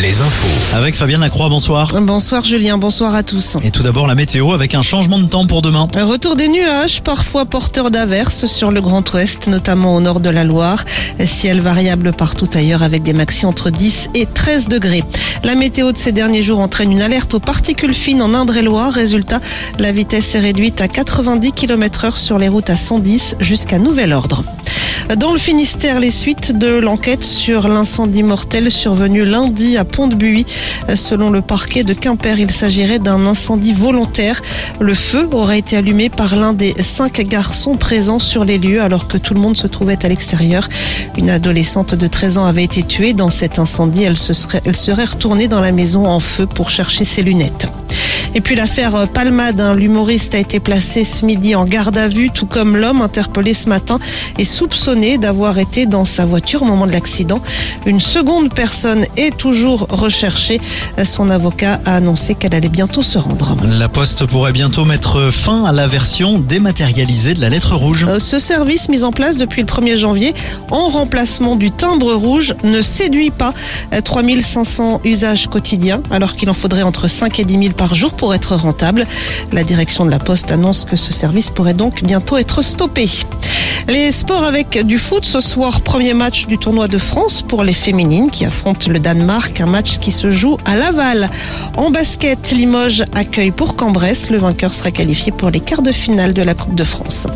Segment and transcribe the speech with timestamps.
[0.00, 0.76] les infos.
[0.76, 1.94] Avec Fabienne Lacroix, bonsoir.
[2.00, 3.56] Bonsoir Julien, bonsoir à tous.
[3.62, 5.88] Et tout d'abord la météo avec un changement de temps pour demain.
[5.94, 10.44] Retour des nuages, parfois porteurs d'averses sur le Grand Ouest, notamment au nord de la
[10.44, 10.84] Loire.
[11.24, 15.04] Ciel variable partout ailleurs avec des maxi entre 10 et 13 degrés.
[15.44, 18.92] La météo de ces derniers jours entraîne une alerte aux particules fines en Indre-et-Loire.
[18.92, 19.40] Résultat,
[19.78, 24.12] la vitesse est réduite à 90 km heure sur les routes à 110 jusqu'à nouvel
[24.12, 24.44] ordre.
[25.16, 30.46] Dans le Finistère, les suites de l'enquête sur l'incendie mortel survenu lundi à Pont-de-Buis.
[30.94, 34.40] Selon le parquet de Quimper, il s'agirait d'un incendie volontaire.
[34.78, 39.08] Le feu aurait été allumé par l'un des cinq garçons présents sur les lieux alors
[39.08, 40.68] que tout le monde se trouvait à l'extérieur.
[41.18, 44.04] Une adolescente de 13 ans avait été tuée dans cet incendie.
[44.04, 44.32] Elle, se
[44.64, 47.66] elle serait retournée dans la maison en feu pour chercher ses lunettes.
[48.34, 52.30] Et puis l'affaire Palmade, hein, l'humoriste a été placé ce midi en garde à vue,
[52.30, 53.98] tout comme l'homme interpellé ce matin
[54.38, 57.40] est soupçonné d'avoir été dans sa voiture au moment de l'accident.
[57.86, 60.60] Une seconde personne est toujours recherchée.
[61.04, 63.56] Son avocat a annoncé qu'elle allait bientôt se rendre.
[63.64, 68.04] La Poste pourrait bientôt mettre fin à la version dématérialisée de la lettre rouge.
[68.08, 70.34] Euh, Ce service mis en place depuis le 1er janvier
[70.70, 73.54] en remplacement du timbre rouge ne séduit pas
[74.04, 78.19] 3500 usages quotidiens alors qu'il en faudrait entre 5 et 10 000 par jour pour
[78.34, 79.06] être rentable.
[79.52, 83.08] La direction de la Poste annonce que ce service pourrait donc bientôt être stoppé.
[83.88, 87.72] Les sports avec du foot ce soir, premier match du tournoi de France pour les
[87.72, 91.28] féminines qui affrontent le Danemark, un match qui se joue à Laval.
[91.76, 96.34] En basket, Limoges accueille pour Cambrès, le vainqueur sera qualifié pour les quarts de finale
[96.34, 97.26] de la Coupe de France.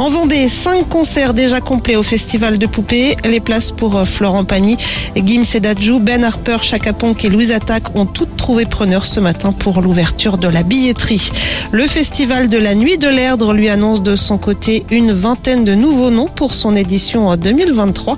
[0.00, 3.16] En Vendée, cinq concerts déjà complets au Festival de Poupées.
[3.24, 4.76] Les places pour euh, Florent Pagny,
[5.14, 9.52] Gims Sedadjou, Ben Harper, Chaka Ponk et Louise Attaque ont toutes trouvé preneur ce matin
[9.52, 11.30] pour l'ouverture de la billetterie.
[11.70, 15.76] Le Festival de la Nuit de l'Erdre lui annonce de son côté une vingtaine de
[15.76, 18.16] nouveaux noms pour son édition en 2023.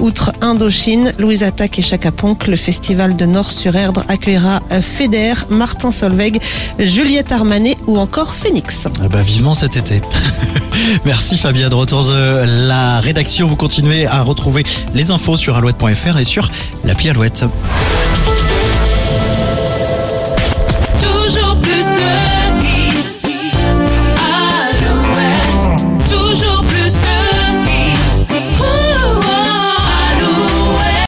[0.00, 6.38] Outre Indochine, Louise Attaque et Chaka Ponk, le Festival de Nord-sur-Erdre accueillera Feder, Martin Solveig,
[6.78, 8.88] Juliette Armanet ou encore Phoenix.
[9.02, 10.02] Ah bah, vivement cet été.
[11.14, 11.68] Fabien.
[11.68, 14.64] De retour de la rédaction, vous continuez à retrouver
[14.94, 16.48] les infos sur alouette.fr et sur
[16.84, 17.44] l'appli Alouette.